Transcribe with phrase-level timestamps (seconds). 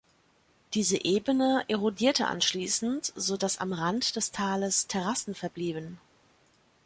[0.73, 5.99] Diese Ebene erodierte anschließend, so dass am Rand des Tales Terrassen verblieben.